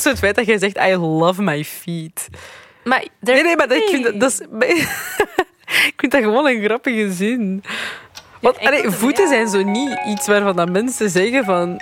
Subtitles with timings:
[0.00, 2.28] Zo het feit dat jij zegt, I love my feet.
[2.84, 4.40] Maar Nee, nee, maar dat, ik, vind dat, dat is,
[5.86, 7.64] ik vind dat gewoon een grappige zin.
[8.40, 9.30] Want allee, het- voeten ja.
[9.30, 11.80] zijn zo niet iets waarvan dat mensen zeggen van...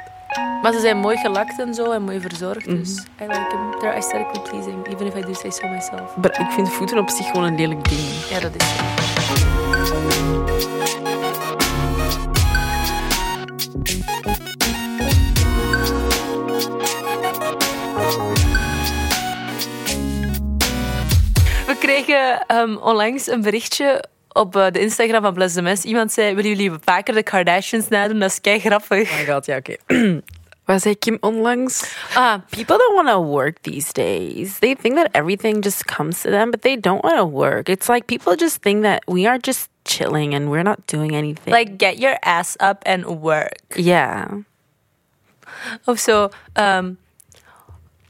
[0.63, 2.67] Maar ze zijn mooi gelakt en zo en mooi verzorgd.
[2.67, 2.77] Mhm.
[2.77, 3.79] Dus I like them.
[3.81, 6.17] They're aesthetically pleasing, even if I do say so myself.
[6.17, 8.01] Maar ik vind voeten op zich gewoon een lelijk ding.
[8.31, 9.58] Ja, dat is zo.
[22.05, 25.85] Kregen ehm, onlangs een berichtje op eh, de Instagram van Bless the Mess.
[25.85, 28.19] Iemand zei, willen jullie vaker de Kardashians nadoen?
[28.19, 29.11] Dat is kei grappig.
[29.11, 29.77] Oh my god, ja, oké.
[30.65, 31.95] Wat zei Kim onlangs?
[32.15, 34.59] Ah, People don't want to work these days.
[34.59, 37.69] They think that everything just comes to them, but they don't want to work.
[37.69, 41.55] It's like people just think that we are just chilling and we're not doing anything.
[41.55, 43.57] like get your ass up and work.
[43.77, 44.27] yeah.
[45.87, 46.29] Of zo.
[46.55, 46.99] Um,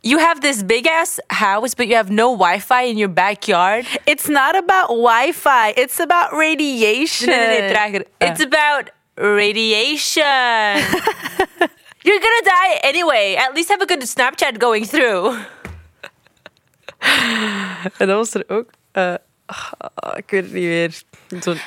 [0.02, 3.86] you have this big ass house, but you have no Wi-Fi in your backyard.
[4.06, 5.74] It's not about Wi-Fi.
[5.76, 7.28] It's about radiation.
[7.72, 8.04] Trager.
[8.20, 10.22] It's about radiation.
[12.04, 13.34] You're gonna die anyway.
[13.36, 15.36] At least have a good Snapchat going through.
[17.98, 18.70] En dat was er ook...
[18.92, 19.14] eh,
[19.46, 21.02] ah, ik weet het niet meer.
[21.42, 21.60] Zo'n-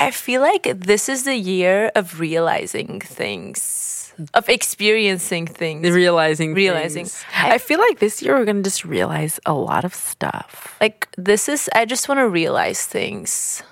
[0.00, 4.03] I feel like this is the year of realizing things,
[4.34, 5.88] of experiencing things.
[5.90, 7.04] realizing Realizing.
[7.06, 7.24] things.
[7.34, 10.76] I feel like this year we're going to just realize a lot of stuff.
[10.80, 13.62] like this is I just want to realize things.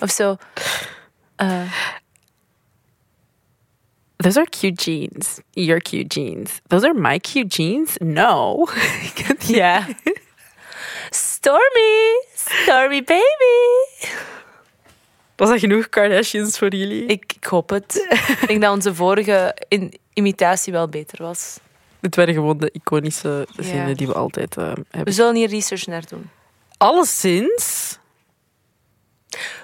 [0.00, 0.38] Of so
[1.38, 1.68] uh,
[4.18, 5.40] Those are cute jeans.
[5.56, 6.60] Your cute jeans.
[6.68, 7.96] Those are my cute jeans?
[8.00, 8.66] No.
[9.46, 9.92] yeah.
[11.12, 13.24] Stormy, Stormy baby.
[15.40, 17.06] Was dat genoeg Kardashians voor jullie?
[17.06, 18.06] Ik, ik hoop het.
[18.40, 21.58] ik denk dat onze vorige in, imitatie wel beter was.
[22.00, 23.62] Het waren gewoon de iconische Ja.
[23.62, 25.14] zinnen die we altijd eh, We hebben.
[25.14, 26.30] zullen hier research naar doen.
[26.76, 27.98] Alleszins...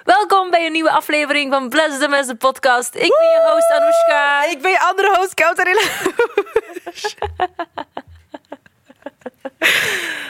[0.03, 2.95] Welkom bij een nieuwe aflevering van Bless the Mess, de podcast.
[2.95, 4.45] Ik ben je host Anoushka.
[4.45, 5.81] Ik ben je andere host, Kouterilla.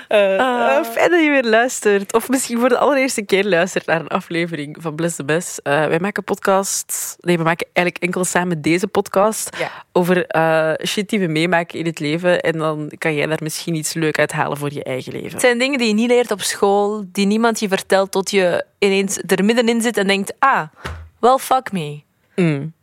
[0.08, 2.14] Eh, fijn dat je weer luistert.
[2.14, 5.58] Of misschien voor de allereerste keer luistert naar een aflevering van Bless the Best.
[5.58, 7.16] Eh, wij maken podcasts.
[7.20, 9.58] Nee, we maken eigenlijk enkel samen deze podcast.
[9.58, 9.72] Ja.
[9.92, 12.42] Over eh, shit die we meemaken in het leven.
[12.42, 15.32] En dan kan jij daar misschien iets leuk uit halen voor je eigen leven.
[15.32, 18.66] Het zijn dingen die je niet leert op school, die niemand je vertelt tot je
[18.80, 20.68] ineens er middenin zit en denkt, ah,
[21.20, 22.02] well fuck me.
[22.36, 22.76] Mm.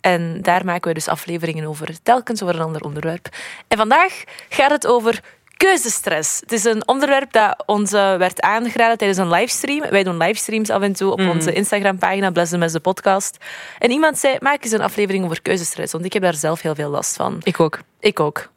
[0.00, 3.28] En daar maken we dus afleveringen over, telkens over een ander onderwerp.
[3.68, 5.20] En vandaag gaat het over
[5.56, 6.40] keuzestress.
[6.40, 9.90] Het is een onderwerp dat ons werd aangeraden tijdens een livestream.
[9.90, 13.36] Wij doen livestreams af en toe op onze Instagram-pagina, Bless the Mess, de podcast.
[13.78, 16.74] En iemand zei, maak eens een aflevering over keuzestress, want ik heb daar zelf heel
[16.74, 17.40] veel last van.
[17.42, 17.78] Ik ook.
[18.00, 18.48] Ik ook.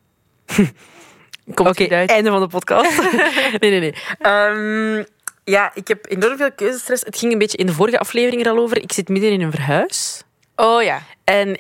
[1.54, 2.10] Komt Oké, uit.
[2.10, 3.02] einde van de podcast.
[3.60, 3.96] nee, nee, nee.
[4.20, 5.04] Ehm,
[5.44, 7.04] ja, ik heb enorm veel keuzestress.
[7.06, 8.82] Het ging een beetje in de vorige aflevering er al over.
[8.82, 10.24] Ik zit midden in een verhuis.
[10.56, 11.02] Oh ja.
[11.24, 11.60] En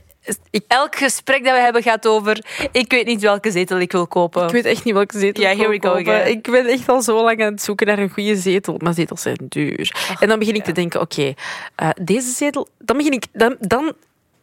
[0.67, 4.43] Elk gesprek dat we hebben gaat over, ik weet niet welke zetel ik wil kopen.
[4.43, 6.13] ik weet echt niet welke zetel Ja, ik here wil we go kopen.
[6.13, 6.31] again.
[6.31, 8.75] Ik ben echt al zo lang aan het zoeken naar een goede zetel.
[8.77, 10.15] Maar zetels zijn duur.
[10.19, 11.33] en dan begin ik te denken, oké,
[11.75, 12.67] eh, deze zetel...
[12.77, 13.25] Dan begin ik...
[13.31, 13.93] Dan, dan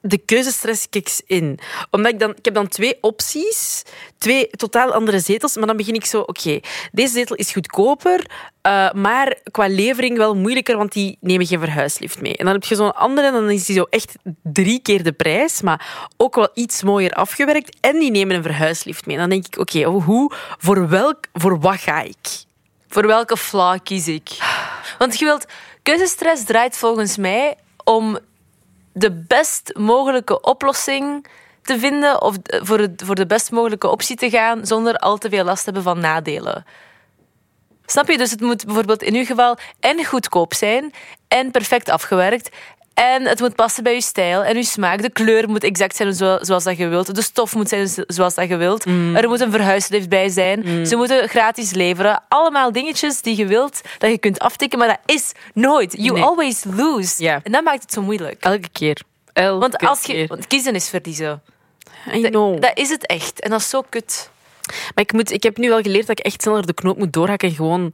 [0.06, 1.58] de keuzestress kicks in.
[1.90, 2.30] Omdat ik dan...
[2.30, 3.82] Ik heb dan twee opties.
[4.18, 5.56] Twee totaal andere zetels.
[5.56, 6.60] Maar dan begin ik zo, oké,
[6.92, 8.26] deze zetel is goedkoper,
[8.60, 12.36] eh, maar qua levering wel moeilijker, want die nemen geen verhuislift mee.
[12.36, 15.62] En dan heb je zo'n andere, dan is die zo echt drie keer de prijs,
[15.62, 17.76] maar ook wel iets mooier afgewerkt.
[17.80, 19.14] En die nemen een verhuislift mee.
[19.14, 22.44] En dan denk ik, oké, hoe, voor, welk, voor wat ga ik?
[22.88, 24.28] Voor welke flaw kies ik?
[24.98, 25.46] Want je wilt...
[25.82, 28.18] Keuzestress draait volgens mij om
[28.98, 31.26] de best mogelijke oplossing
[31.62, 35.28] te vinden of voor, het, voor de best mogelijke optie te gaan zonder al te
[35.28, 36.64] veel last te hebben van nadelen.
[37.86, 38.18] Snap je?
[38.18, 40.92] Dus het moet bijvoorbeeld in uw geval en goedkoop zijn
[41.28, 42.56] en perfect afgewerkt.
[42.96, 45.02] En het moet passen bij je stijl en je smaak.
[45.02, 47.14] De kleur moet exact zijn zo- zoals dat je wilt.
[47.14, 48.84] De stof moet zijn zo- zoals dat je wilt.
[49.14, 50.86] Er moet een verhuislift bij zijn.
[50.86, 52.22] Ze moeten gratis leveren.
[52.28, 54.78] Allemaal dingetjes die je wilt, dat je kunt aftikken.
[54.78, 55.92] Maar dat is nooit.
[55.98, 56.22] You Nee.
[56.22, 57.28] always lose.
[57.42, 58.44] En dat maakt het zo moeilijk.
[58.44, 59.00] Elke keer.
[59.32, 60.26] Elke Want, als je, keer.
[60.26, 61.42] want kiezen is verliezen.
[62.14, 62.60] I know.
[62.62, 63.40] Dat is het echt.
[63.40, 64.30] En dat is zo kut.
[64.66, 67.12] Maar ik, moet, ik heb nu wel geleerd dat ik echt sneller de knoop moet
[67.12, 67.92] doorhakken en gewoon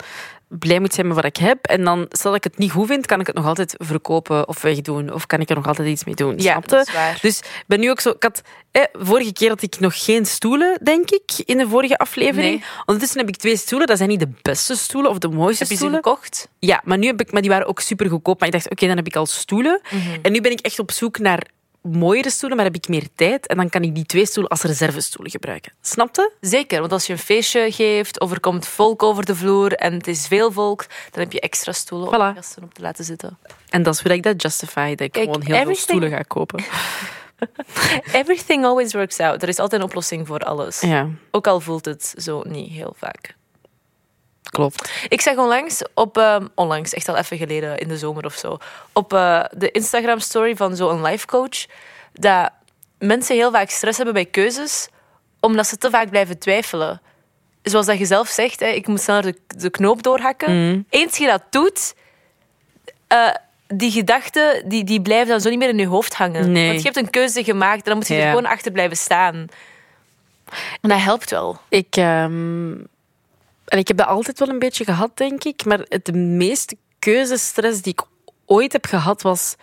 [0.58, 1.64] blij moet zijn met wat ik heb.
[1.64, 4.48] En dan, stel dat ik het niet goed vind, kan ik het nog altijd verkopen
[4.48, 5.12] of wegdoen.
[5.12, 6.34] Of kan ik er nog altijd iets mee doen.
[6.36, 6.68] Ja, snap je?
[6.70, 7.18] dat is waar.
[7.20, 8.10] Dus ik ben nu ook zo...
[8.10, 11.98] Ik had, eh, vorige keer had ik nog geen stoelen, denk ik, in de vorige
[11.98, 12.60] aflevering.
[12.60, 12.64] Nee.
[12.84, 13.86] Ondertussen heb ik twee stoelen.
[13.86, 16.02] Dat zijn niet de beste stoelen of de mooiste Heb je ze stoelen.
[16.04, 16.48] gekocht?
[16.58, 18.38] Ja, maar, nu heb ik, maar die waren ook super goedkoop.
[18.38, 19.80] Maar ik dacht, oké, dan heb ik al stoelen.
[19.90, 20.18] Mhm.
[20.22, 21.46] En nu ben ik echt op zoek naar
[21.82, 23.46] mooiere stoelen, maar heb ik meer tijd.
[23.46, 25.72] En dan kan ik die twee stoelen als reservestoelen gebruiken.
[25.80, 26.32] Snapte?
[26.40, 29.92] Zeker, want als je een feestje geeft of er komt volk over de vloer en
[29.92, 32.34] het is veel volk, dan heb je extra stoelen om Voilà.
[32.34, 33.38] de gasten op te laten zitten.
[33.68, 34.90] En dat is hoe ik dat justify.
[34.94, 36.64] Dat ik Kijk, gewoon heel veel stoelen ga kopen.
[38.12, 39.42] Everything always works out.
[39.42, 40.80] Er is altijd een oplossing voor alles.
[40.80, 43.34] Ja, Ook al voelt het zo niet heel vaak.
[44.52, 44.90] Klopt.
[45.08, 48.58] Ik zag onlangs op, ehm, onlangs, echt al even geleden in de zomer of zo,
[48.92, 51.66] op eh, de Instagram story van zo'n life coach,
[52.12, 52.50] dat
[52.98, 54.88] mensen heel vaak stress hebben bij keuzes,
[55.40, 57.00] omdat ze te vaak blijven twijfelen.
[57.62, 60.86] Zoals dat je zelf zegt, hè, ik moet sneller de, de knoop doorhakken.
[60.90, 61.94] Eens je dat doet,
[63.06, 63.28] eh,
[63.66, 66.52] die gedachten die, die blijven dan zo niet meer in je hoofd hangen.
[66.52, 66.66] Nee.
[66.66, 69.34] Want je hebt een keuze gemaakt en dan moet je er gewoon achter blijven staan.
[70.80, 71.60] En dat helpt wel.
[71.68, 72.72] Ik, ehm,
[73.72, 75.64] en ik heb dat altijd wel een beetje gehad, denk ik.
[75.64, 78.02] Maar het de meeste keuzestress die ik
[78.46, 79.54] ooit heb gehad, was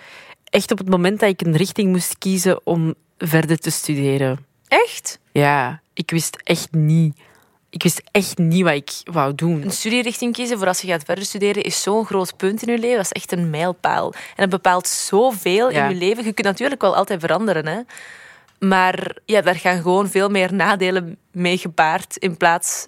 [0.44, 4.46] echt op het moment dat ik een richting moest kiezen om verder te studeren.
[4.68, 5.20] Echt?
[5.32, 7.20] Ja, ik wist echt niet.
[7.70, 9.62] Ik wist echt niet wat ik wou doen.
[9.62, 12.80] Een studierichting kiezen voor als je gaat verder studeren is zo'n groot punt in je
[12.80, 12.96] leven.
[12.96, 14.14] Dat is echt een mijlpaal.
[14.14, 15.84] En het bepaalt zoveel Ja.
[15.84, 16.24] in je leven.
[16.24, 17.80] Je kunt natuurlijk wel altijd veranderen, hè.
[18.68, 22.88] Maar ja, daar gaan gewoon veel meer nadelen mee gepaard in plaats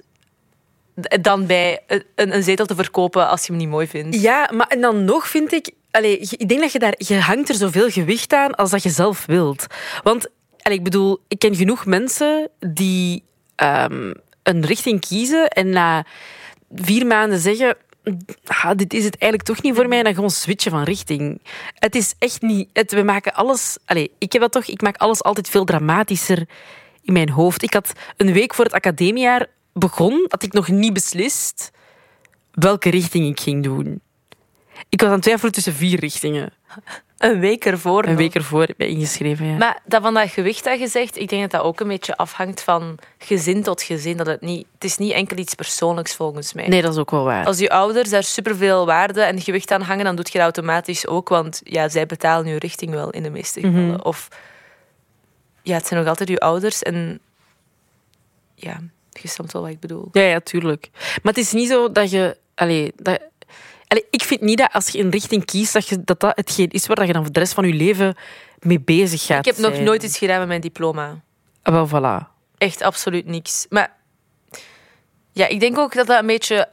[1.21, 2.03] dan bij een,
[2.36, 4.21] een zetel te verkopen als je hem niet mooi vindt.
[4.21, 5.71] Ja, maar en dan nog vind ik...
[5.92, 6.94] Allee, ik denk dat je daar...
[6.98, 9.65] Je hangt er zoveel gewicht aan als dat je zelf wilt.
[10.03, 10.27] Want,
[10.62, 13.24] allee, ik bedoel, ik ken genoeg mensen die
[13.56, 14.13] ehm,
[14.44, 16.06] een richting kiezen en na
[16.74, 17.75] vier maanden zeggen...
[18.45, 19.98] Ah, dit is het eigenlijk toch niet voor mij.
[19.98, 21.42] En dan gewoon switchen van richting.
[21.75, 22.69] Het is echt niet...
[22.74, 23.77] Het, we maken alles...
[23.86, 24.65] Allee, ik heb dat toch...
[24.65, 26.48] Ik maak alles altijd veel dramatischer
[27.03, 27.63] in mijn hoofd.
[27.63, 31.71] Ik had een week voor het academiejaar begon, had ik nog niet beslist
[32.51, 34.01] welke richting ik ging doen.
[34.89, 36.53] Ik was aan het twijfelen tussen vier richtingen.
[37.18, 38.03] Een week ervoor.
[38.03, 38.18] Een nog.
[38.18, 39.45] week ervoor heb ik ingeschreven.
[39.45, 39.57] Ja.
[39.57, 42.18] Maar dat van dat gewicht dat je zegt, ik denk dat dat ook een beetje
[42.18, 44.18] afhangt van gezin tot gezin.
[44.18, 46.67] Dat het, niet, het is niet enkel iets persoonlijks volgens mij.
[46.67, 47.45] Nee, dat is ook wel waar.
[47.45, 51.07] Als je ouders daar superveel waarde en gewicht aan hangen, dan doe je dat automatisch
[51.07, 51.29] ook.
[51.29, 53.88] Want ja, zij betalen je richting wel in de meeste gevallen.
[53.88, 54.01] Mhm.
[54.01, 54.27] Of
[55.62, 56.81] ja, het zijn nog altijd je ouders.
[56.81, 57.19] En
[58.56, 58.79] ja,
[59.11, 60.09] je snapt wel wat ik bedoel.
[60.11, 60.89] Ja, ja, tuurlijk.
[60.93, 62.37] Maar het is niet zo dat je...
[62.55, 63.19] Allee, dat,
[63.87, 66.69] allee, ik vind niet dat als je een richting kiest, dat je, dat, dat hetgeen
[66.69, 68.15] is waar je dan voor de rest van je leven
[68.59, 71.21] mee bezig gaat Ik heb nog nooit iets gedaan met mijn diploma.
[71.63, 72.27] Ah, wel, voilà.
[72.57, 73.65] Echt absoluut niks.
[73.69, 73.95] Maar
[75.31, 76.69] ja, ik denk ook dat dat een beetje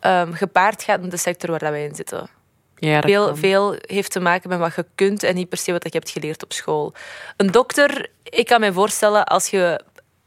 [0.00, 2.28] ehm, gepaard gaat met de sector waar dat wij in zitten.
[2.76, 3.36] Ja, Veel, kan.
[3.36, 6.10] veel heeft te maken met wat je kunt en niet per se wat je hebt
[6.10, 6.94] geleerd op school.
[7.36, 9.80] Een dokter, ik kan me voorstellen als je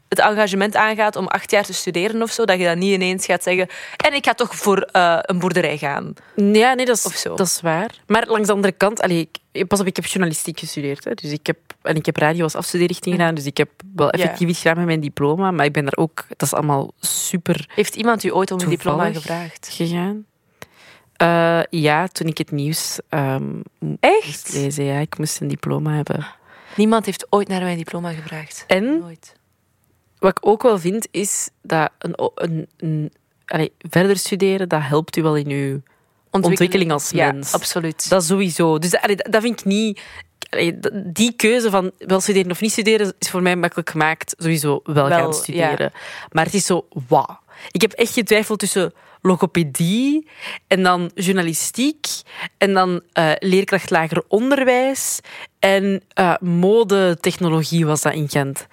[0.08, 3.24] het engagement aangaat om acht jaar te studeren of zo, dat je dan niet ineens
[3.24, 6.12] gaat zeggen en ik ga toch voor eh, een boerderij gaan.
[6.36, 7.34] Ja, nee, dat Of is, zo.
[7.36, 7.90] dat is waar.
[8.06, 11.04] Maar langs de andere kant, allee, ik, pas op, ik heb journalistiek gestudeerd.
[11.04, 13.34] Hè, dus ik heb, en ik heb radio als afstudeerrichting gedaan.
[13.34, 14.12] Dus ik heb wel Ja.
[14.12, 15.50] effectief iets gedaan met mijn diploma.
[15.50, 16.24] Maar ik ben daar ook...
[16.28, 19.68] Dat is allemaal super Heeft iemand u ooit om een diploma gevraagd?
[19.72, 20.26] gegaan.
[21.16, 22.98] Eh, ja, toen ik het nieuws
[23.78, 24.52] moest Echt?
[24.52, 24.84] lezen.
[24.84, 26.26] Ja, ik moest een diploma hebben.
[26.76, 28.64] Niemand heeft ooit naar mijn diploma gevraagd.
[28.66, 29.36] En Nooit.
[30.18, 33.12] Wat ik ook wel vind, is dat een, een, een,
[33.46, 35.80] allee, verder studeren, dat helpt u wel in uw
[36.30, 37.52] ontwikkeling als ja, mens.
[37.52, 38.08] absoluut.
[38.08, 38.78] Dat sowieso.
[38.78, 40.00] Dus allee, dat, vind ik niet...
[40.50, 44.34] allee, die keuze van wel studeren of niet studeren is voor mij makkelijk gemaakt.
[44.38, 45.92] Sowieso wel, Wel, gaan studeren.
[46.32, 47.40] Maar het is zo, wauw.
[47.70, 50.28] Ik heb echt getwijfeld tussen logopedie
[50.66, 52.06] en dan journalistiek
[52.58, 55.20] en dan eh, leerkracht lager onderwijs
[55.58, 58.66] en eh modetechnologie was dat in Gent.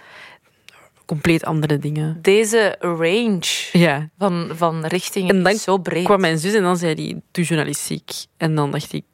[1.06, 2.18] Compleet andere dingen.
[2.22, 4.10] Deze range Ja.
[4.18, 6.04] van, van richtingen En dan is zo breed.
[6.04, 8.12] kwam mijn zus en dan zei die, doe journalistiek.
[8.38, 9.06] En dan dacht ik,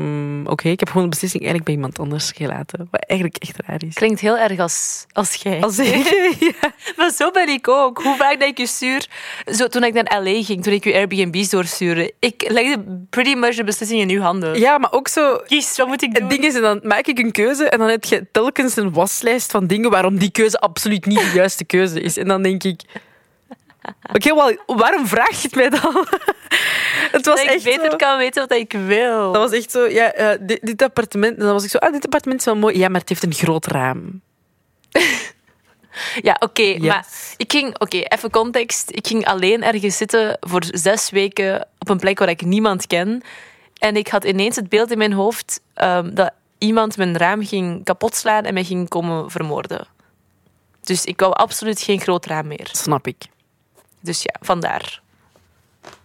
[0.00, 2.88] mm, oké, ik heb gewoon de beslissing eigenlijk bij iemand anders gelaten.
[2.90, 3.94] Wat eigenlijk echt raar is.
[3.94, 5.62] Klinkt heel erg als, als jij.
[5.62, 6.06] Als ik,
[6.60, 6.72] ja.
[6.96, 8.02] Maar zo ben ik ook.
[8.02, 9.08] Hoe vaak dat ik je stuur...
[9.52, 10.42] Zo, toen ik naar L.A.
[10.42, 14.58] ging, toen ik je Airbnb's doorstuurde, ik legde pretty much de beslissing in uw handen.
[14.58, 15.40] ja, maar ook zo...
[15.46, 16.22] Kies, wat moet ik doen?
[16.22, 18.92] Het ding is, en dan maak ik een keuze en dan heb je telkens een
[18.92, 22.16] waslijst van dingen waarom die keuze absoluut niet de juiste keuze is.
[22.16, 22.82] En dan denk ik...
[24.14, 25.80] Oké, waarom vraag je het mij dan?
[27.16, 29.32] het was dat ik echt beter zo- kan weten wat ik wil.
[29.32, 31.38] Dat was echt zo, ja, eh, dit, dit appartement...
[31.38, 32.78] En dan was ik zo, ah, dit appartement is wel mooi.
[32.78, 34.20] Ja, maar het heeft een groot raam.
[36.22, 36.80] Ja, oké, Yes.
[36.80, 37.06] maar
[37.36, 37.78] ik ging...
[37.80, 38.90] Oké, even context.
[38.90, 43.22] Ik ging alleen ergens zitten voor zes weken op een plek waar ik niemand ken.
[43.78, 47.84] En ik had ineens het beeld in mijn hoofd ehm, dat iemand mijn raam ging
[47.84, 49.86] kapotslaan en mij ging komen vermoorden.
[50.82, 52.68] Dus ik wou absoluut geen groot raam meer.
[52.72, 53.22] Snap ik.
[54.00, 55.00] Dus ja, vandaar.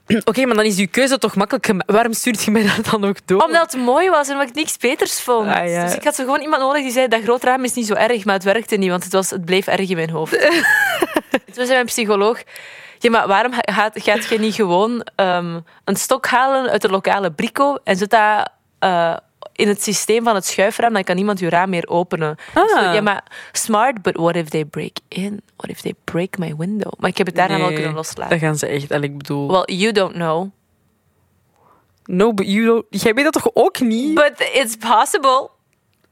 [0.26, 1.72] Oké, maar dan is uw keuze toch makkelijk.
[1.86, 3.42] Waarom stuurt je mij dat dan ook door?
[3.44, 5.48] Omdat het mooi was en omdat ik niks beters vond.
[5.48, 5.84] Ah, ja.
[5.86, 7.94] Dus ik had zo gewoon iemand nodig die zei, dat groot raam is niet zo
[7.94, 10.32] erg, maar het werkte niet, want het, was, het bleef erg in mijn hoofd.
[11.54, 12.40] Toen zei mijn psycholoog,
[13.00, 16.90] ja, maar waarom ga- gaat, gaat je niet gewoon ehm, een stok halen uit de
[16.90, 18.50] lokale brico en zet dat
[18.80, 19.16] eh,
[19.56, 22.36] in het systeem van het schuifraam, dan kan niemand je raam meer openen.
[22.54, 22.94] Ah.
[22.94, 25.42] ja, maar smart, but what if they break in?
[25.56, 26.92] What if they break my window?
[27.00, 28.40] Maar ik heb het daarna wel kunnen Dat loslaten.
[28.40, 28.92] gaan ze echt.
[28.92, 29.48] En ik bedoel...
[29.52, 30.50] Well, you don't know.
[32.06, 32.86] no, but you don't...
[32.90, 34.14] Jij weet dat toch ook niet?
[34.14, 35.50] But it's possible.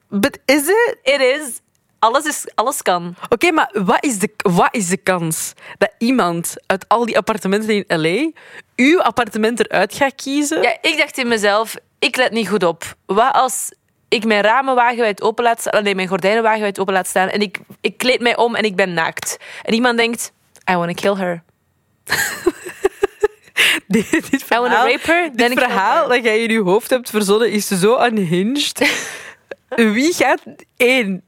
[0.10, 0.98] But is it?
[1.04, 1.62] It is.
[2.00, 3.16] Alles, is, alles kan.
[3.30, 7.70] Oké, maar wat is, de, wat is de kans dat iemand uit al die appartementen
[7.70, 8.32] in L.A.
[8.76, 10.62] uw appartement eruit gaat kiezen?
[10.62, 12.96] Ja, ik dacht in mezelf, ik let niet goed op.
[13.06, 13.72] Wat als
[14.08, 17.42] ik mijn ramen wagenwijd open laat staan, nee, mijn gordijnen wagenwijd open laat staan en
[17.42, 19.38] ik, ik kleed mij om en ik ben naakt.
[19.62, 20.34] En iemand denkt,
[20.72, 21.44] I want to kill her.
[23.88, 25.36] dit, dit I verhaal, want to rape her.
[25.36, 28.94] dit verhaal dat jij in je hoofd hebt verzonnen is zo unhinged.
[29.96, 30.44] Wie gaat
[30.78, 31.24] één?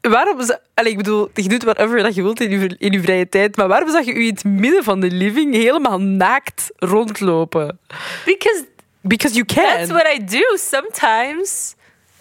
[0.00, 0.58] Waarom zou...
[0.74, 3.56] Allee, ik bedoel, je doet whatever dat je wilt in je, in je vrije tijd,
[3.56, 7.78] maar waarom zag je u in het midden van de living helemaal naakt rondlopen?
[8.24, 8.64] Because
[9.06, 9.64] Because you can.
[9.64, 11.74] that's what I do sometimes.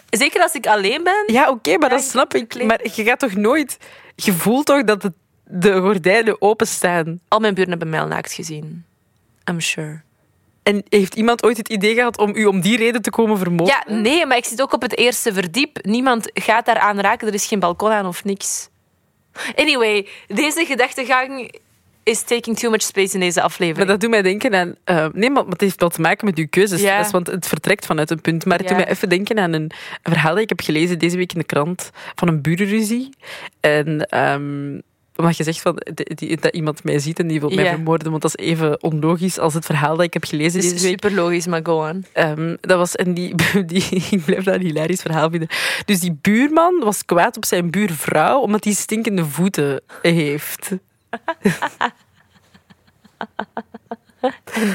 [0.10, 1.24] Zeker als ik alleen ben.
[1.28, 2.64] Ja, oké, maar dat snap ik.
[2.64, 3.78] Maar je gaat toch nooit...
[4.16, 5.14] Je voelt toch dat het,
[5.44, 7.20] de gordijnen openstaan.
[7.28, 8.86] Al mijn buren hebben mij al naakt gezien.
[9.50, 10.02] I'm sure.
[10.64, 13.76] En heeft iemand ooit het idee gehad om u om die reden te komen vermoorden?
[13.88, 15.78] Ja, nee, maar ik zit ook op het eerste verdiep.
[15.82, 17.28] Niemand gaat daar aan raken.
[17.28, 18.70] Er is geen balkon aan of niks.
[19.56, 21.60] Anyway, deze gedachtegang
[22.06, 23.88] is taking too much space in deze Maar aflevering.
[23.90, 24.76] dat doet mij denken aan...
[24.84, 26.82] eh, nee, maar het heeft wel te maken met uw keuzes.
[26.82, 26.98] Ja.
[26.98, 28.46] Dat is- Want het vertrekt vanuit een punt.
[28.46, 28.76] Maar het Ja.
[28.76, 29.62] doet mij even denken aan een,
[30.04, 33.10] een verhaal dat ik heb gelezen deze week in de krant van een burenruzie.
[33.60, 34.06] En...
[34.10, 34.80] ehm
[35.18, 38.22] omdat je zegt van, die- dat iemand mij ziet en die wil mij vermoorden, want
[38.22, 40.92] dat is even onlogisch als het verhaal dat ik heb gelezen Het is deze week.
[41.02, 42.06] super logisch, maar go on.
[42.14, 43.36] Ehm, dat was, en die,
[43.66, 45.48] die, ik blijf dat een hilarisch verhaal vinden.
[45.86, 50.70] Dus die buurman was kwaad op zijn buurvrouw omdat hij stinkende voeten heeft.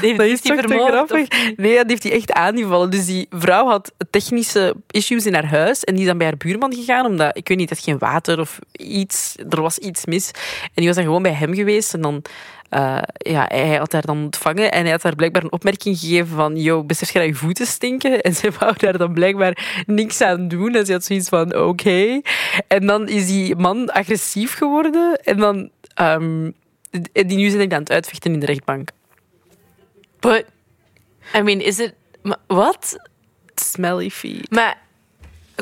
[0.01, 1.21] Die Dat is die toch te grappig?
[1.21, 2.89] of- Nee, dat heeft hij echt aangevallen.
[2.91, 6.37] Dus die vrouw had technische issues in haar huis en die is dan bij haar
[6.37, 10.31] buurman gegaan omdat, ik weet niet, dat geen water of iets, er was iets mis.
[10.63, 12.21] En die was dan gewoon bij hem geweest en dan...
[12.69, 16.35] eh, ja, hij had haar dan ontvangen en hij had haar blijkbaar een opmerking gegeven
[16.35, 18.21] van yo, besef je dat je voeten stinken?
[18.25, 20.75] En zij wou daar dan blijkbaar niks aan doen.
[20.75, 22.21] En ze had zoiets van oké.
[22.67, 25.69] En dan is die man agressief geworden en dan...
[25.93, 26.51] ehm,
[27.11, 28.89] die nu zijn die aan het uitvechten in de rechtbank.
[30.19, 30.45] But,
[31.35, 31.93] I mean, is it...
[32.21, 32.95] maar Wat?
[33.55, 34.51] Smelly feet.
[34.51, 34.77] Maar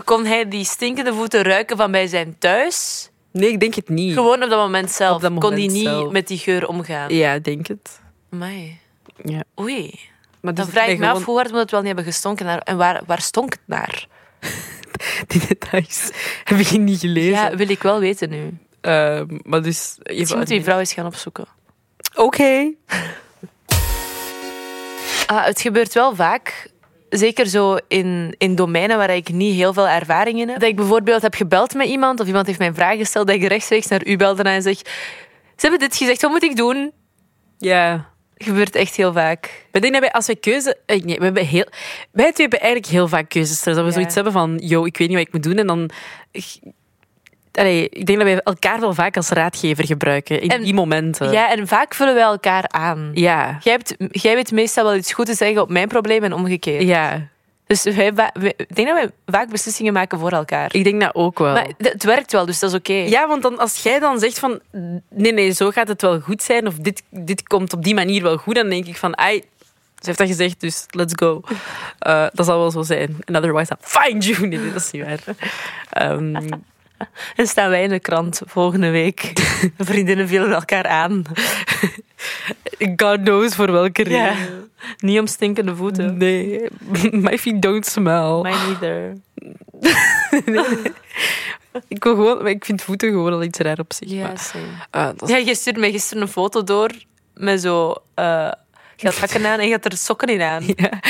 [0.03, 3.09] kon hij die stinkende voeten ruiken van bij zijn thuis?
[3.31, 4.13] Nee, ik denk het niet.
[4.13, 5.15] Gewoon op dat moment zelf.
[5.15, 6.11] Op dat kon hij moment niet zelf.
[6.11, 7.13] met die geur omgaan?
[7.13, 8.01] Ja, ik denk het.
[8.31, 8.79] Amai.
[9.23, 9.43] Ja.
[9.59, 9.99] Oei.
[10.41, 12.45] Maar Dan dus vraag ik me af hoe hard moet het wel niet hebben gestonken.
[12.45, 14.07] Naar, en waar, waar stonk het naar?
[15.27, 16.11] Die details
[16.43, 17.31] heb ik niet gelezen.
[17.31, 18.57] Ja, wil ik wel weten nu.
[18.81, 19.95] Ehm, maar dus...
[19.97, 21.45] Misschien Even moet die vrouw eens gaan opzoeken.
[22.15, 22.71] Oké.
[25.27, 26.67] Ah, het gebeurt wel vaak,
[27.09, 30.59] zeker zo in, in domeinen waar ik niet heel veel ervaring in heb.
[30.59, 33.35] Dat ik bijvoorbeeld heb gebeld met iemand of iemand heeft mij een vraag gesteld dat
[33.35, 36.91] ik rechtstreeks naar u belde en zeg ze hebben dit gezegd, wat moet ik doen?
[37.57, 38.09] Ja.
[38.37, 39.65] gebeurt echt heel vaak.
[39.71, 40.77] Ik denk dat wij, als wij keuze...
[40.85, 41.65] eh, Nee, we hebben heel,
[42.11, 43.75] wij twee hebben eigenlijk heel vaak keuzestress.
[43.77, 43.91] Dat we Ja.
[43.91, 45.57] zoiets hebben van, yo, ik weet niet wat ik moet doen.
[45.57, 45.89] En dan...
[47.53, 51.31] Allee, ik denk dat wij elkaar wel vaak als raadgever gebruiken in En- die momenten.
[51.31, 53.11] Ja, en vaak vullen wij elkaar aan.
[53.13, 53.57] Ja.
[53.63, 56.83] Jij, hebt, jij weet meestal wel iets goed te zeggen op mijn probleem en omgekeerd.
[56.83, 57.27] Ja.
[57.67, 60.75] Dus wij, wij- ik denk dat wij vaak beslissingen maken voor elkaar.
[60.75, 61.53] Ik denk dat ook wel.
[61.53, 62.93] Maar het werkt wel, dus dat is oké.
[62.93, 64.59] Ja, want dan, als jij dan zegt van...
[65.09, 66.67] Nee, nee, zo gaat het wel goed zijn.
[66.67, 68.55] Of dit, dit komt op die manier wel goed.
[68.55, 69.17] Dan denk ik van...
[69.17, 69.43] Ai,
[69.99, 71.41] ze heeft dat gezegd, dus let's go.
[71.99, 73.17] Eh, dat zal wel zo zijn.
[73.25, 73.77] En otherwise,
[74.19, 74.47] you.
[74.47, 75.19] Nee, nee, dat is niet waar.
[75.89, 76.35] Ehm,
[77.35, 79.31] En staan wij in de krant volgende week.
[79.77, 81.23] Vriendinnen vielen elkaar aan.
[82.95, 84.17] God knows voor welke reden.
[84.19, 84.35] Ja.
[84.97, 86.17] Niet om stinkende voeten.
[86.17, 86.61] Nee,
[87.11, 88.39] my feet don't smell.
[88.41, 89.13] Mij neither.
[91.87, 94.09] Ik, wil gewoon, ik vind voeten gewoon al iets raar op zich.
[94.09, 94.21] Ja,
[94.91, 96.89] maar, is- Ja, je stuurde mij gisteren een foto door
[97.33, 97.95] met zo...
[98.15, 98.51] eh
[98.95, 100.63] je had hakken aan en je had er sokken in aan.
[100.75, 101.01] ja.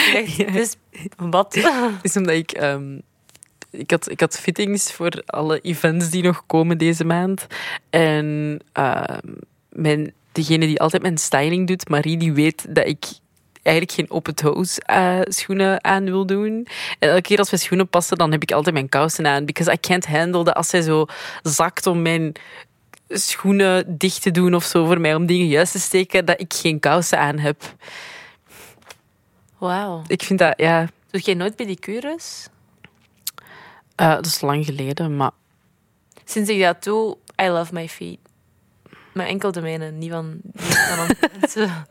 [0.54, 0.76] Is...
[1.18, 1.54] Wat?
[1.56, 2.52] Het is omdat ik...
[2.52, 2.98] ehm,
[3.72, 7.48] ik, had, ik had fittings voor alle events die nog komen deze maand.
[7.90, 9.36] En ehm,
[9.70, 13.06] mijn, degene die altijd mijn styling doet, Marie, die weet dat ik
[13.62, 16.68] eigenlijk geen open toes eh, schoenen aan wil doen.
[17.00, 19.46] En elke keer als wij schoenen passen, dan heb ik altijd mijn kousen aan.
[19.46, 21.06] Because I can't handle dat als zij zo
[21.44, 22.34] zakt om mijn
[23.08, 26.54] schoenen dicht te doen of zo voor mij, om dingen juist te steken, dat ik
[26.54, 27.76] geen kousen aan heb.
[29.58, 30.04] Wauw.
[30.08, 32.48] Ik vind dat, ja, Doe jij nooit pedicures?
[34.00, 35.32] Eh, dat is lang geleden, maar
[36.26, 38.20] Sinds ik dat doe, I love my feet.
[39.14, 41.88] Maar enkel de mijne, niet van, niet van andere mensen.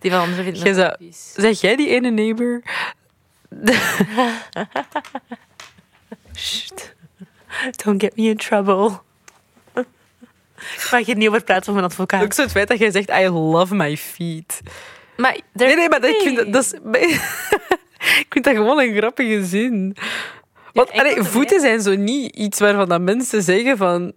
[0.00, 1.32] Die van anderen vinden zou- vies.
[1.36, 2.62] zeg jij die ene neighbor?
[7.84, 9.00] Don't get me in trouble.
[9.74, 12.22] Ik mag hier niet over praten van mijn advocaat.
[12.22, 14.60] Ook zo het feit dat jij zegt, I love my feet.
[15.16, 16.72] Maar Nee, nee, maar dat, ik, vind dat, dat is,
[18.24, 19.96] ik vind dat gewoon een grappige zin.
[20.74, 24.12] Want allee, voeten zijn zo niet iets waarvan dat mensen zeggen van...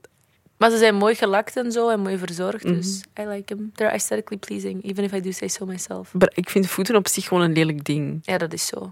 [0.57, 2.63] Maar ze zijn mooi gelakt en zo en mooi verzorgd.
[2.63, 2.73] Mhm.
[2.73, 3.71] Dus I like them.
[3.73, 6.13] They're aesthetically pleasing, even if I do say so myself.
[6.13, 8.19] Maar ik vind voeten op zich gewoon een lelijk ding.
[8.21, 8.91] Ja, dat is zo.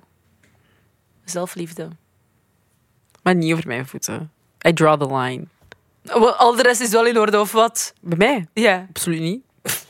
[1.24, 1.90] Zelfliefde.
[3.24, 4.32] Maar niet over mijn voeten.
[4.68, 5.46] I draw the line.
[6.38, 7.94] Al de rest is wel in orde, of wat?
[8.02, 8.48] Bij mij?
[8.54, 8.86] Ja.
[8.90, 9.44] Absoluut niet.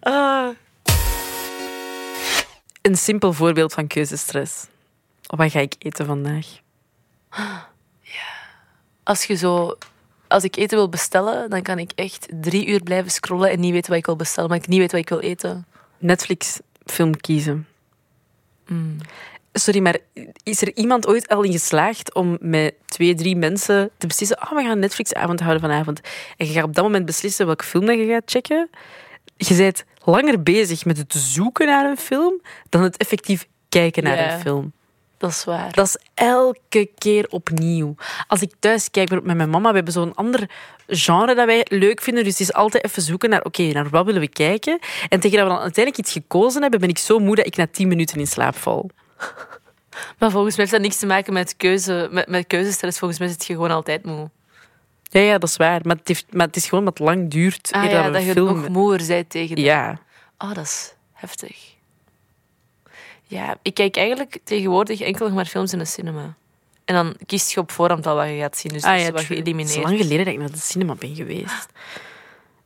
[0.00, 0.48] Ah.
[2.86, 4.66] Een simpel voorbeeld van keuzestress.
[5.26, 6.46] Wat ga ik eten vandaag?
[9.02, 9.76] Als je zo...
[10.28, 13.72] Als ik eten wil bestellen, dan kan ik echt drie uur blijven scrollen en niet
[13.72, 15.66] weten wat ik wil bestellen, maar ik niet weet wat ik wil eten.
[15.98, 17.66] Netflix film kiezen.
[18.66, 18.96] Mm.
[19.52, 19.98] Sorry, maar
[20.42, 24.50] is er iemand ooit al in geslaagd om met twee, drie mensen te beslissen oh,
[24.50, 26.00] we gaan een Netflix-avond houden vanavond.
[26.36, 28.70] En je gaat op dat moment beslissen welke film dat je gaat checken.
[29.36, 34.16] Je bent langer bezig met het zoeken naar een film dan het effectief kijken naar
[34.16, 34.34] Ja.
[34.34, 34.72] een film.
[35.18, 35.72] Dat is waar.
[35.72, 37.94] Dat is elke keer opnieuw.
[38.26, 40.50] Als ik thuis kijk met mijn mama, we hebben zo'n ander
[40.86, 42.24] genre dat wij leuk vinden.
[42.24, 44.78] Dus het is altijd even zoeken naar, oké, naar wat willen we kijken?
[45.08, 47.56] En tegen dat we dan uiteindelijk iets gekozen hebben, ben ik zo moe dat ik
[47.56, 48.90] na tien minuten in slaap val.
[50.18, 52.98] Maar volgens mij heeft dat niks te maken met, keuze, met, met keuzestress.
[52.98, 54.30] Volgens mij zit je gewoon altijd moe.
[55.08, 55.80] Ja, ja, dat is waar.
[55.84, 58.34] Maar het, heeft, maar het is gewoon dat het lang duurt Ah ja, dat je
[58.34, 59.98] nog moeer bent tegen Ja.
[60.38, 61.74] Oh, dat is heftig.
[63.22, 66.36] Ja, ik kijk eigenlijk tegenwoordig enkel nog maar films in de cinema.
[66.84, 68.72] En dan kiest je op voorhand al wat je gaat zien.
[68.72, 69.38] Dus dat is wat true.
[69.38, 69.82] Het is geëlimineerd.
[69.82, 71.68] lang geleden dat ik naar de cinema ben geweest.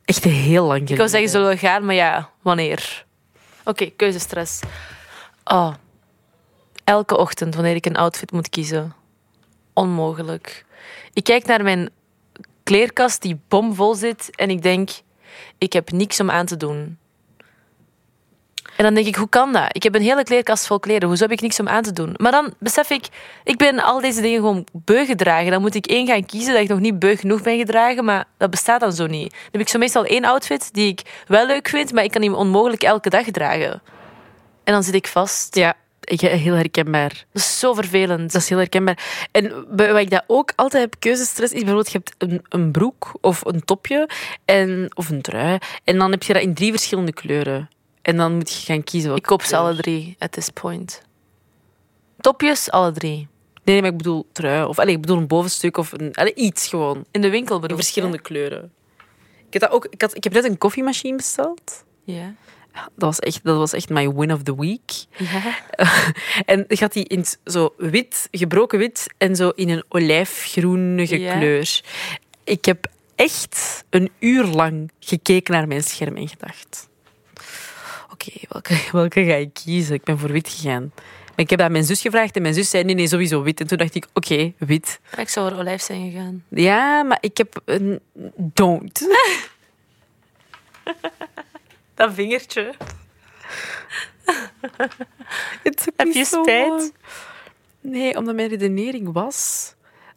[0.05, 0.91] Echt heel lang geleden.
[0.91, 1.85] Ik wou zeggen, zullen we gaan?
[1.85, 3.05] Maar ja, wanneer?
[3.65, 4.59] Oké, keuzestress.
[5.43, 5.73] Oh.
[6.83, 8.93] Elke ochtend wanneer ik een outfit moet kiezen.
[9.73, 10.65] Onmogelijk.
[11.13, 11.89] Ik kijk naar mijn
[12.71, 14.89] kleerkast die bomvol zit en ik denk,
[15.57, 16.97] ik heb niks om aan te doen.
[18.77, 19.75] En dan denk ik, hoe kan dat?
[19.75, 21.07] Ik heb een hele kleerkast vol kleren.
[21.07, 22.13] Hoezo heb ik niks om aan te doen?
[22.17, 23.07] Maar dan besef ik,
[23.43, 25.51] ik ben al deze dingen gewoon beu gedragen.
[25.51, 28.25] Dan moet ik één gaan kiezen dat ik nog niet beu genoeg ben gedragen, maar
[28.37, 29.31] dat bestaat dan zo niet.
[29.31, 32.21] Dan heb ik zo meestal één outfit die ik wel leuk vind, maar ik kan
[32.21, 33.81] die onmogelijk elke dag dragen.
[34.63, 35.55] En dan zit ik vast.
[35.55, 37.09] Ja, heel herkenbaar.
[37.09, 38.31] Dat is zo vervelend.
[38.31, 39.27] Dat is heel herkenbaar.
[39.31, 42.71] En bij wat ik dat ook altijd heb, keuzestress, is bijvoorbeeld, je hebt een, een
[42.71, 44.09] broek of een topje
[44.45, 45.57] en, of een trui.
[45.83, 47.69] En dan heb je dat in drie verschillende kleuren.
[48.01, 49.15] En dan moet je gaan kiezen.
[49.15, 51.01] Ik koop ze alle drie, at this point.
[52.19, 53.27] Topjes, alle drie.
[53.63, 54.65] Nee, nee, maar ik bedoel trui.
[54.65, 57.05] Of allee, ik bedoel een bovenstuk of een, allee, iets gewoon.
[57.11, 58.71] In de winkel In bedoel verschillende kleuren.
[59.47, 61.83] Ik heb, dat ook, ik, had, ik heb net een koffiemachine besteld.
[62.03, 62.33] Ja.
[62.71, 64.91] Dat was echt, dat was echt my win of the week.
[65.17, 65.55] Ja.
[66.45, 71.37] En ik had die in zo wit, gebroken wit en zo in een olijfgroenige Ja.
[71.37, 71.81] kleur.
[72.43, 76.89] Ik heb echt een uur lang gekeken naar mijn scherm en gedacht...
[78.11, 79.95] Oké, welke, welke ga ik kiezen?
[79.95, 80.91] Ik ben voor wit gegaan.
[80.95, 83.41] Maar ik heb dat aan mijn zus gevraagd en mijn zus zei nee, nee, sowieso
[83.43, 83.59] wit.
[83.59, 84.99] En toen dacht ik, oké, wit.
[85.17, 86.43] Ik zou voor olijf zijn gegaan.
[86.49, 87.99] Ja, maar ik heb een...
[88.35, 89.01] Don't.
[92.01, 92.73] Dat vingertje.
[95.95, 96.67] Heb je spijt?
[96.67, 96.93] long.
[97.81, 99.73] Nee, omdat mijn redenering was...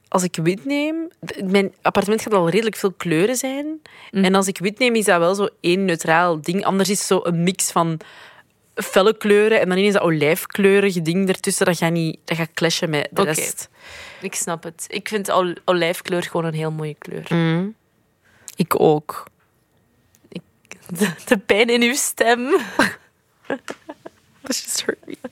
[0.08, 1.08] Als ik wit neem...
[1.44, 3.82] Mijn appartement gaat al redelijk veel kleuren zijn.
[4.10, 4.24] Mhm.
[4.24, 6.64] En als ik wit neem, is dat wel zo één neutraal ding.
[6.64, 8.00] Anders is het zo een mix van
[8.74, 11.66] felle kleuren en dan ineens dat olijfkleurige ding ertussen.
[11.66, 13.68] Dat gaat, niet, dat gaat clashen met de rest.
[14.20, 14.84] Ik snap het.
[14.88, 17.24] Ik vind ol- olijfkleur gewoon een heel mooie kleur.
[17.28, 17.68] Mhm.
[18.56, 19.24] Ik ook.
[20.88, 22.46] De, de pijn in uw stem.
[24.42, 25.12] That just hurt me.
[25.12, 25.30] Ik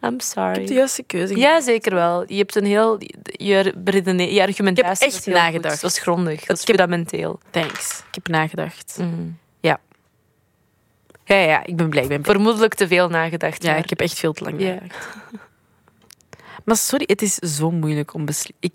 [0.00, 0.72] I'm heb de sorry.
[0.72, 2.24] juiste keuze Ja, zeker wel.
[2.26, 2.98] Je hebt een heel...
[3.22, 5.80] Je, beredene- je argumentatie echt was heel nagedacht.
[5.80, 6.44] Dat is grondig.
[6.44, 7.40] Dat is Ik fundamenteel.
[7.50, 7.98] Thanks.
[8.08, 8.96] Ik heb nagedacht.
[9.00, 9.38] Mm.
[9.60, 9.80] Ja.
[11.24, 12.02] Ja, ja, ik ben blij.
[12.02, 12.34] Ik ben blij.
[12.34, 13.62] Vermoedelijk te veel nagedacht.
[13.62, 15.08] Ja, maar- ik heb echt veel te lang nagedacht.
[16.64, 18.72] Maar sorry, het is zo moeilijk om beslissingen...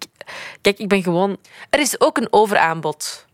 [0.62, 1.38] Kijk, ik ben gewoon...
[1.70, 3.26] Er is ook een overaanbod.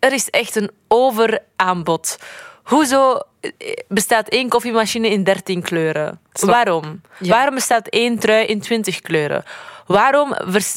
[0.00, 2.18] Er is echt een overaanbod.
[2.62, 3.50] Hoezo eh,
[3.88, 6.20] bestaat één koffiemachine in 13 kleuren?
[6.32, 7.00] Waarom?
[7.18, 7.28] Ja.
[7.28, 9.44] Waarom bestaat één trui in 20 kleuren?
[9.86, 10.34] Waarom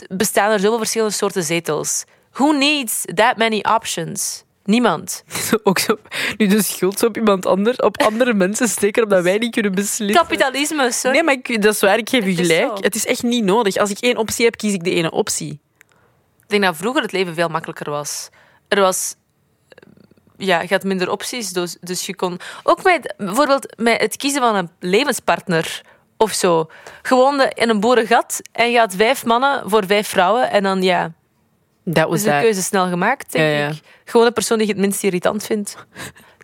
[0.09, 2.03] bestaan er zoveel verschillende soorten zetels?
[2.31, 4.43] Who needs that many options?
[4.65, 5.23] Niemand.
[5.63, 5.97] Ook zo,
[6.37, 9.71] nu de schuld zo op iemand anders, op andere mensen steken, omdat wij niet kunnen
[9.71, 10.21] beslissen.
[10.21, 11.15] Kapitalisme, sorry.
[11.15, 12.83] Nee, maar ik, dat is waar, ik geef u is gelijk.
[12.83, 13.75] Het is echt niet nodig.
[13.75, 15.59] Als ik één optie heb, kies ik de ene optie.
[16.41, 18.29] Ik denk dat vroeger het leven veel makkelijker was.
[18.75, 19.15] Er was...
[20.37, 22.39] Ja, je had minder opties, dus, dus je kon...
[22.63, 25.81] Ook met, bijvoorbeeld met het kiezen van een levenspartner
[26.17, 26.69] of zo.
[27.09, 30.51] Je woonde in een boerengat en je had vijf mannen voor vijf vrouwen.
[30.51, 31.11] En dan, ja,
[31.83, 33.67] Dat was is de keuze snel gemaakt, denk Ja, ja.
[33.67, 33.81] ik.
[34.05, 35.75] Gewoon de persoon die je het minst irritant vindt.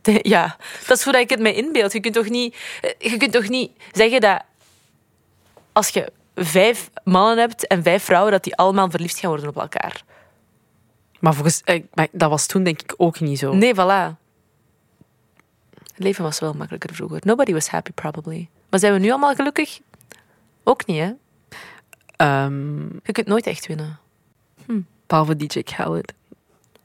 [0.01, 1.93] De- ja, dat is hoe ik het mij inbeeld.
[1.93, 4.41] Je kunt toch niet, eh, je kunt toch niet zeggen dat
[5.73, 9.57] als je vijf mannen hebt en vijf vrouwen, dat die allemaal verliefd gaan worden op
[9.57, 10.01] elkaar.
[11.19, 13.53] Maar, volgens, eh, maar dat was toen denk ik ook niet zo.
[13.53, 14.17] Nee, voilà.
[15.93, 17.19] Het leven was wel makkelijker vroeger.
[17.23, 18.49] Nobody was happy, probably.
[18.69, 19.79] Maar zijn we nu allemaal gelukkig?
[20.63, 21.11] Ook niet, hè?
[22.15, 23.99] Ehm, Je kunt nooit echt winnen.
[25.07, 26.13] behalve DJ Khaled.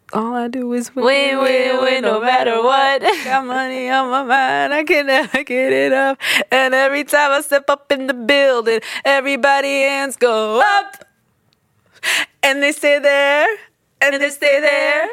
[0.08, 3.02] All I do is win, Win, win, win, no matter what.
[3.24, 6.20] Got money on my mind, I can never get it up.
[6.48, 11.04] And every time I step up in the building, everybody hands go up.
[12.40, 13.48] And they stay there,
[14.12, 15.08] and they stay there,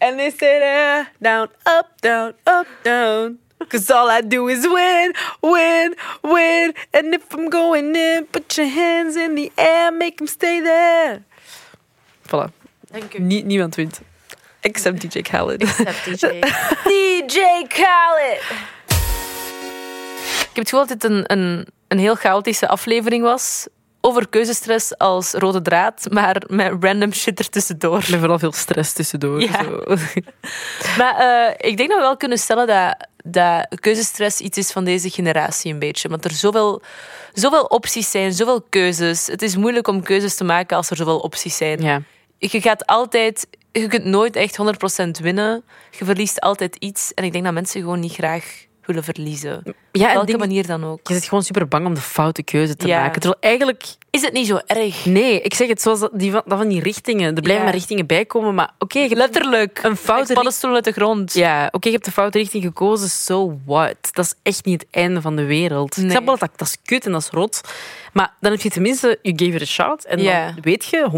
[0.00, 3.38] and they stay there, down, up, down, up, down.
[3.68, 6.74] Cause all I do is win, win, win.
[6.92, 11.24] And if I'm going in, put your hands in the air, make them stay there.
[12.28, 12.50] Voilà.
[12.92, 13.20] Dank u.
[13.20, 14.00] Nie- niemand wint.
[14.60, 15.62] Except DJ Khaled.
[15.62, 16.40] Except DJ.
[16.90, 18.40] DJ Khaled.
[20.40, 23.66] Ik heb het gevoel dat dit een, een, een heel chaotische aflevering was.
[24.06, 27.96] Over keuzestress als rode draad, maar met random shit ertussendoor.
[27.96, 29.40] Met vooral veel stress tussendoor.
[29.40, 29.62] Ja.
[29.64, 29.82] Zo.
[30.98, 34.84] Maar eh, ik denk dat we wel kunnen stellen dat, dat keuzestress iets is van
[34.84, 36.08] deze generatie een beetje.
[36.08, 36.82] Want er zoveel,
[37.32, 39.26] zoveel opties zijn, zoveel keuzes.
[39.26, 41.82] Het is moeilijk om keuzes te maken als er zoveel opties zijn.
[41.82, 42.02] Ja.
[42.38, 43.46] Je gaat altijd...
[43.72, 45.64] Je kunt nooit echt 100% winnen.
[45.98, 47.14] Je verliest altijd iets.
[47.14, 49.62] En ik denk dat mensen gewoon niet graag willen verliezen.
[49.92, 51.08] Ja, en Welke ding- manier dan ook.
[51.08, 53.00] je zit gewoon super bang om de foute keuze te Ja.
[53.00, 53.20] maken.
[53.20, 55.04] Terwijl eigenlijk, Is het niet zo erg?
[55.04, 57.26] nee, ik zeg het zoals dat, die van, dat van die richtingen.
[57.26, 57.62] Er blijven Ja.
[57.62, 59.80] maar richtingen bij komen, maar oké, Letterlijk.
[59.82, 61.34] een foute paddenstoel uit de grond.
[61.34, 63.96] Ja, oké, je hebt de foute richting gekozen, so what?
[64.12, 65.96] Dat is echt niet het einde van de wereld.
[65.96, 66.04] Nee.
[66.06, 67.60] Ik snap wel dat dat is kut en dat is rot,
[68.12, 70.04] maar dan heb je tenminste, you gave it a shot.
[70.04, 71.08] En dan weet je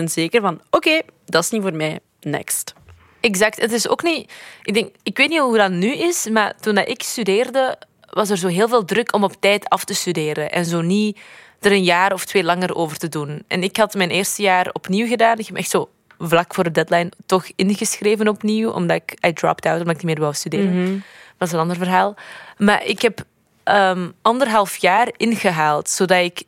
[0.00, 2.74] 100% zeker van, oké, dat is niet voor mij, next.
[3.20, 3.60] Exact.
[3.60, 4.32] Het is ook niet...
[4.62, 7.78] Ik, denk, ik weet niet hoe dat nu is, maar toen dat ik studeerde,
[8.10, 10.50] was er zo heel veel druk om op tijd af te studeren.
[10.50, 11.18] En zo niet
[11.60, 13.44] er een jaar of twee langer over te doen.
[13.48, 15.38] En ik had mijn eerste jaar opnieuw gedaan.
[15.38, 19.66] Ik heb echt zo vlak voor de deadline toch ingeschreven opnieuw, omdat ik I dropped
[19.66, 21.04] out, omdat ik niet meer wou studeren.
[21.38, 22.14] Dat is een ander verhaal.
[22.58, 23.24] Maar ik heb
[23.62, 26.42] ehm, anderhalf jaar ingehaald, zodat ik...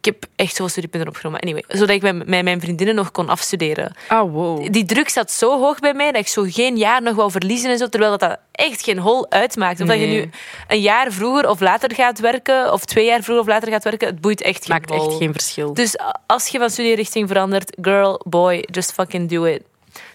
[0.00, 1.40] Ik heb echt zoveel studiepunten opgenomen.
[1.40, 4.72] Anyway, zodat ik met, mijn vriendinnen nog kon afstuderen Ah, wow.
[4.72, 7.70] die druk zat zo hoog bij mij dat ik zo geen jaar nog wou verliezen
[7.70, 9.80] en zo, terwijl dat, dat echt geen hol uitmaakt.
[9.80, 10.30] Of dat je nu
[10.68, 14.08] een jaar vroeger of later gaat werken, of twee jaar vroeger of later gaat werken,
[14.08, 15.74] het boeit echt geen Maakt echt geen verschil.
[15.74, 19.62] Dus als je van studierichting verandert, girl, boy, just fucking do it.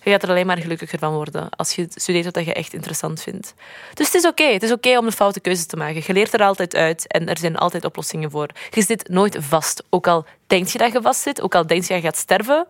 [0.06, 3.22] Je gaat er alleen maar gelukkiger van worden als je studeert wat je echt interessant
[3.22, 3.54] vindt.
[3.94, 4.44] Dus het is oké.
[4.44, 6.04] Het is oké om de foute keuzes te maken.
[6.06, 8.50] Je leert er altijd uit en er zijn altijd oplossingen voor.
[8.70, 9.84] Je zit nooit vast.
[9.90, 12.18] Ook al denk je dat je vast zit, ook al denk je dat je gaat
[12.18, 12.68] sterven,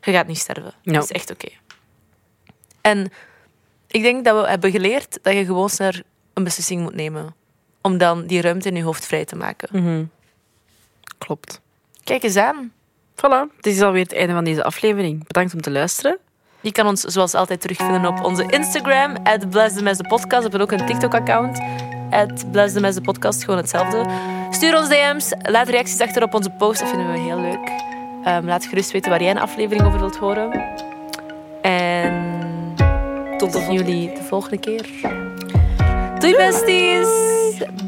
[0.00, 0.74] je gaat niet sterven.
[0.82, 0.92] No.
[0.92, 1.48] Dat is echt oké.
[2.80, 3.12] En
[3.86, 6.02] ik denk dat we hebben geleerd dat je gewoon sneller
[6.34, 7.34] een beslissing moet nemen.
[7.80, 9.68] Om dan die ruimte in je hoofd vrij te maken.
[9.72, 10.04] Mhm.
[11.18, 11.60] Klopt.
[12.04, 12.72] Kijk eens aan.
[13.16, 15.26] Voilà, dit is alweer het einde van deze aflevering.
[15.26, 16.18] Bedankt om te luisteren.
[16.62, 19.50] Je kan ons zoals altijd terugvinden op onze Instagram, at
[20.08, 20.42] Podcast.
[20.44, 21.60] We hebben ook een TikTok-account,
[22.10, 24.04] at Podcast, gewoon hetzelfde.
[24.50, 27.70] Stuur ons DM's, laat reacties achter op onze post, dat vinden we heel leuk.
[28.24, 30.52] Ehm, laat gerust weten waar jij een aflevering over wilt horen.
[31.62, 32.74] En
[33.38, 34.88] tot de jullie de volgende keer.
[36.18, 37.08] Doei besties!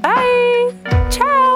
[0.00, 1.53] Bye!